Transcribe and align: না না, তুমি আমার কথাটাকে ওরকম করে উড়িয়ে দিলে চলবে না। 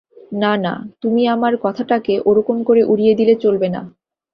না 0.33 0.51
না, 0.57 0.73
তুমি 1.01 1.21
আমার 1.27 1.53
কথাটাকে 1.57 2.13
ওরকম 2.25 2.57
করে 2.63 2.81
উড়িয়ে 2.83 3.13
দিলে 3.15 3.33
চলবে 3.35 3.67
না। 3.69 3.81